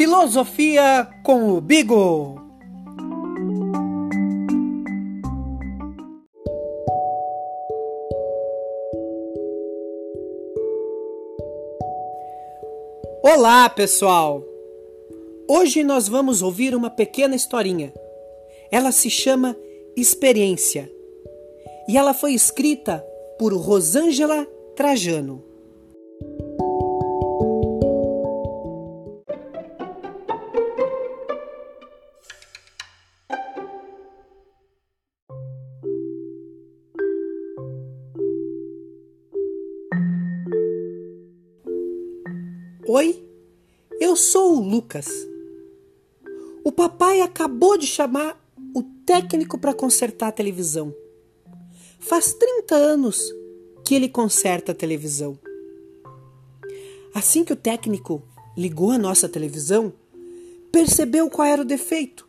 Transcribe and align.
Filosofia 0.00 1.06
com 1.22 1.50
o 1.50 1.60
Bigo. 1.60 2.40
Olá, 13.22 13.68
pessoal! 13.68 14.42
Hoje 15.46 15.84
nós 15.84 16.08
vamos 16.08 16.40
ouvir 16.40 16.74
uma 16.74 16.88
pequena 16.88 17.36
historinha. 17.36 17.92
Ela 18.72 18.92
se 18.92 19.10
chama 19.10 19.54
Experiência 19.94 20.90
e 21.86 21.98
ela 21.98 22.14
foi 22.14 22.32
escrita 22.32 23.04
por 23.38 23.52
Rosângela 23.52 24.46
Trajano. 24.74 25.49
Oi, 42.92 43.24
eu 44.00 44.16
sou 44.16 44.56
o 44.56 44.68
Lucas. 44.68 45.06
O 46.64 46.72
papai 46.72 47.20
acabou 47.20 47.78
de 47.78 47.86
chamar 47.86 48.36
o 48.74 48.82
técnico 49.06 49.56
para 49.56 49.72
consertar 49.72 50.26
a 50.26 50.32
televisão. 50.32 50.92
Faz 52.00 52.34
30 52.34 52.74
anos 52.74 53.32
que 53.84 53.94
ele 53.94 54.08
conserta 54.08 54.72
a 54.72 54.74
televisão. 54.74 55.38
Assim 57.14 57.44
que 57.44 57.52
o 57.52 57.56
técnico 57.56 58.24
ligou 58.56 58.90
a 58.90 58.98
nossa 58.98 59.28
televisão, 59.28 59.92
percebeu 60.72 61.30
qual 61.30 61.46
era 61.46 61.62
o 61.62 61.64
defeito. 61.64 62.28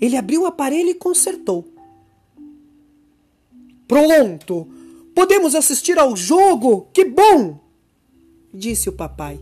Ele 0.00 0.16
abriu 0.16 0.42
o 0.42 0.46
aparelho 0.46 0.90
e 0.90 0.94
consertou. 0.94 1.64
Pronto! 3.86 4.66
Podemos 5.14 5.54
assistir 5.54 5.96
ao 5.96 6.16
jogo! 6.16 6.88
Que 6.92 7.04
bom! 7.04 7.67
Disse 8.52 8.88
o 8.88 8.92
papai. 8.92 9.40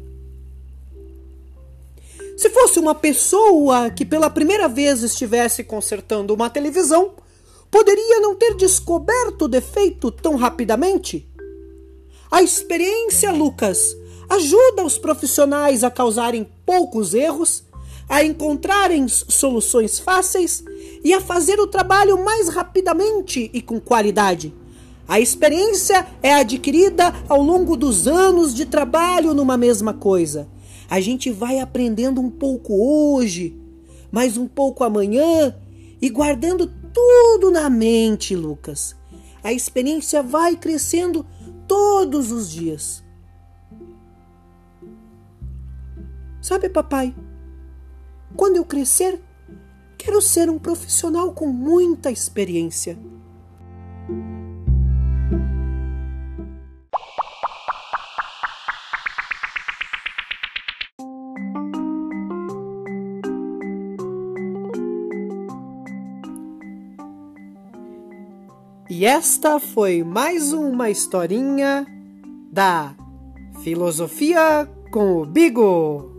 Se 2.36 2.50
fosse 2.50 2.78
uma 2.78 2.94
pessoa 2.94 3.88
que 3.90 4.04
pela 4.04 4.28
primeira 4.28 4.68
vez 4.68 5.02
estivesse 5.02 5.64
consertando 5.64 6.34
uma 6.34 6.50
televisão, 6.50 7.14
poderia 7.70 8.20
não 8.20 8.34
ter 8.34 8.54
descoberto 8.54 9.42
o 9.42 9.48
defeito 9.48 10.10
tão 10.10 10.36
rapidamente? 10.36 11.26
A 12.30 12.42
experiência, 12.42 13.32
Lucas, 13.32 13.96
ajuda 14.28 14.84
os 14.84 14.98
profissionais 14.98 15.82
a 15.82 15.90
causarem 15.90 16.46
poucos 16.66 17.14
erros, 17.14 17.64
a 18.08 18.22
encontrarem 18.22 19.08
soluções 19.08 19.98
fáceis 19.98 20.62
e 21.02 21.12
a 21.14 21.20
fazer 21.20 21.58
o 21.58 21.66
trabalho 21.66 22.22
mais 22.22 22.48
rapidamente 22.48 23.50
e 23.52 23.62
com 23.62 23.80
qualidade. 23.80 24.54
A 25.08 25.20
experiência 25.20 26.04
é 26.20 26.34
adquirida 26.34 27.14
ao 27.28 27.40
longo 27.40 27.76
dos 27.76 28.08
anos 28.08 28.52
de 28.52 28.66
trabalho 28.66 29.34
numa 29.34 29.56
mesma 29.56 29.94
coisa. 29.94 30.48
A 30.90 31.00
gente 31.00 31.30
vai 31.30 31.60
aprendendo 31.60 32.20
um 32.20 32.30
pouco 32.30 32.74
hoje, 32.74 33.56
mais 34.10 34.36
um 34.36 34.48
pouco 34.48 34.82
amanhã 34.82 35.54
e 36.02 36.10
guardando 36.10 36.66
tudo 36.92 37.52
na 37.52 37.70
mente, 37.70 38.34
Lucas. 38.34 38.96
A 39.44 39.52
experiência 39.52 40.22
vai 40.24 40.56
crescendo 40.56 41.24
todos 41.68 42.32
os 42.32 42.50
dias. 42.50 43.04
Sabe, 46.42 46.68
papai, 46.68 47.14
quando 48.36 48.56
eu 48.56 48.64
crescer, 48.64 49.20
quero 49.96 50.20
ser 50.20 50.50
um 50.50 50.58
profissional 50.58 51.32
com 51.32 51.46
muita 51.46 52.10
experiência. 52.10 52.98
E 68.88 69.04
esta 69.04 69.58
foi 69.58 70.04
mais 70.04 70.52
uma 70.52 70.88
historinha 70.88 71.84
da 72.52 72.94
Filosofia 73.62 74.68
com 74.92 75.20
o 75.20 75.26
Bigo. 75.26 76.15